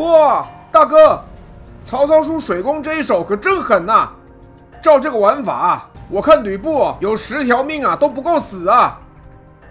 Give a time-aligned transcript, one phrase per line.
[0.00, 1.22] 哇，大哥，
[1.84, 4.08] 曹操出水攻这一手可真狠呐！
[4.82, 8.98] 照这个玩法，我看吕布有十条命啊都不够死啊！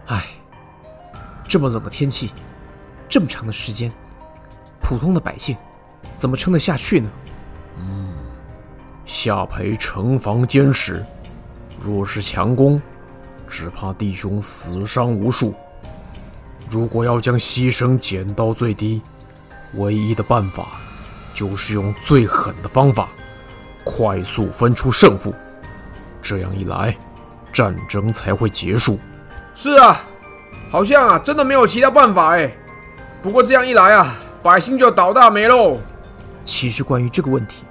[0.06, 0.24] 唉，
[1.48, 2.32] 这么冷的天气，
[3.08, 3.92] 这么长的时间，
[4.80, 5.58] 普通的百姓
[6.20, 7.10] 怎么撑得下去呢？
[7.80, 8.14] 嗯，
[9.08, 11.04] 下邳城防坚实，
[11.80, 12.80] 若是强攻，
[13.48, 15.56] 只怕弟兄死伤无数。
[16.70, 19.02] 如果要将牺牲减到最低，
[19.76, 20.80] 唯一的办法
[21.34, 23.10] 就是用最狠的方法，
[23.84, 25.34] 快速分出胜负。
[26.22, 26.98] 这样一来，
[27.54, 29.00] 战争才会结束。
[29.56, 30.02] 是啊，
[30.70, 32.52] 好像啊，真的没有其他办法哎。
[33.22, 35.80] 不过这样一来啊，百姓就倒大霉喽。
[36.44, 37.64] 其实关于这个问题，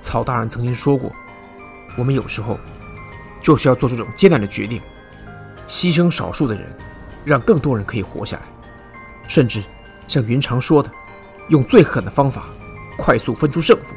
[0.00, 1.10] 曹大人曾经说过，
[1.96, 2.58] 我们有时候
[3.40, 4.80] 就是要做这种艰难的决定，
[5.66, 6.64] 牺牲少数的人，
[7.24, 8.42] 让更多人可以活下来，
[9.26, 9.62] 甚至
[10.06, 10.90] 像云长说的，
[11.48, 12.46] 用最狠的方法，
[12.98, 13.94] 快速分出胜负，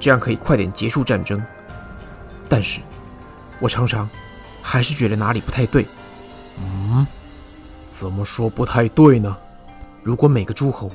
[0.00, 1.42] 这样可以快点结束战争。
[2.48, 2.80] 但是，
[3.60, 4.08] 我常常
[4.62, 5.86] 还是觉得哪里不太对。
[6.60, 7.06] 嗯，
[7.88, 9.36] 怎么说不太对呢？
[10.02, 10.90] 如果每个诸侯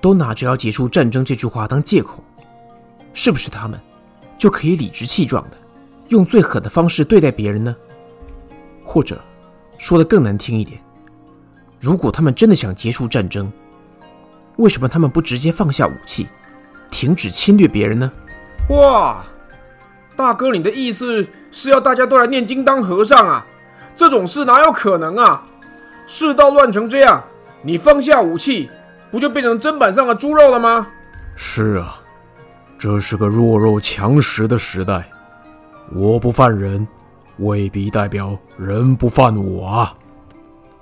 [0.00, 2.22] 都拿着要结束战争这句话当借口，
[3.12, 3.78] 是不是他们
[4.38, 5.56] 就可以理直气壮的
[6.08, 7.76] 用最狠的方式对待别人呢？
[8.84, 9.20] 或者，
[9.76, 10.80] 说的更难听一点，
[11.78, 13.52] 如果他们真的想结束战争，
[14.58, 16.28] 为什么他们不直接放下武器，
[16.90, 18.12] 停止侵略别人呢？
[18.70, 19.24] 哇，
[20.14, 23.46] 大哥，你的意思是要大家都来念经当和尚啊？
[23.94, 25.42] 这种事哪有可能啊？
[26.06, 27.22] 世道乱成这样。
[27.62, 28.70] 你放下武器，
[29.10, 30.88] 不就变成砧板上的猪肉了吗？
[31.34, 32.00] 是啊，
[32.78, 35.08] 这是个弱肉强食的时代。
[35.92, 36.86] 我不犯人，
[37.38, 39.94] 未必代表人不犯我啊。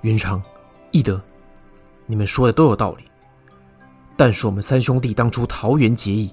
[0.00, 0.42] 云长、
[0.90, 1.20] 翼德，
[2.06, 3.04] 你们说的都有道理。
[4.16, 6.32] 但是我们三兄弟当初桃园结义，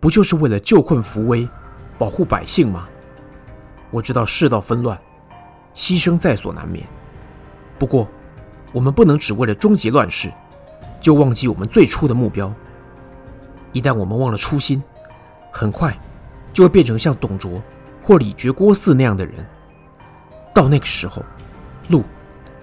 [0.00, 1.48] 不就是为了救困扶危，
[1.98, 2.88] 保护百姓吗？
[3.90, 4.98] 我知道世道纷乱，
[5.74, 6.86] 牺牲在所难免。
[7.78, 8.08] 不过。
[8.74, 10.32] 我们不能只为了终结乱世，
[10.98, 12.50] 就忘记我们最初的目标。
[13.70, 14.82] 一旦我们忘了初心，
[15.50, 15.94] 很快
[16.54, 17.62] 就会变成像董卓
[18.02, 19.46] 或李傕郭汜那样的人。
[20.54, 21.22] 到那个时候，
[21.88, 22.02] 路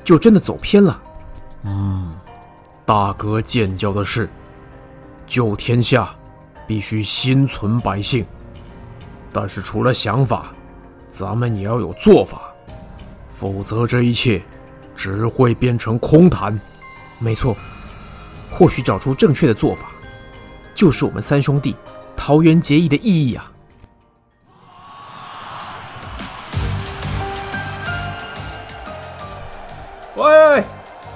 [0.03, 0.99] 就真的走偏了。
[1.61, 2.11] 嗯，
[2.87, 4.27] 大哥见教的是，
[5.29, 6.13] 救天下
[6.67, 8.25] 必须心存百姓，
[9.31, 10.47] 但是除了想法，
[11.07, 12.41] 咱们也要有做法，
[13.29, 14.41] 否则这一切。
[15.01, 16.59] 只会变成空谈。
[17.19, 17.55] 没错，
[18.51, 19.91] 或许找出正确的做法，
[20.75, 21.73] 就是我们三兄弟
[22.17, 23.49] 桃园结义的意义啊！
[30.15, 30.63] 喂，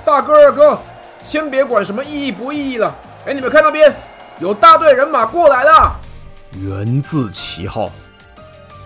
[0.06, 0.80] 大哥二哥，
[1.26, 2.96] 先别管什么意义不意义了。
[3.26, 3.96] 哎，你们看那边，
[4.40, 5.96] 有大队人马过来了。
[6.60, 7.90] 源自其号，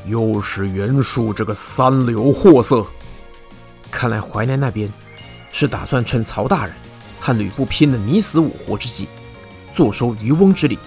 [0.06, 2.86] 又是袁术这个三流货色。
[3.90, 4.92] 看来淮南那边
[5.52, 6.76] 是打算趁曹大人
[7.20, 9.10] 和吕布拼的你死我活之际，
[9.74, 10.78] 坐收渔翁之利。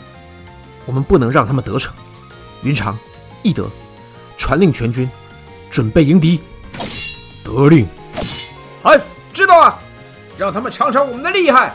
[0.86, 1.92] 我们不能让他们得逞。
[2.62, 2.96] 云长、
[3.42, 3.68] 翼德，
[4.36, 5.10] 传令全军
[5.68, 6.40] 准备迎敌。
[7.42, 7.84] 得令。
[8.84, 8.96] 哎，
[9.32, 9.76] 知道了，
[10.38, 11.74] 让他们尝尝我们的厉害。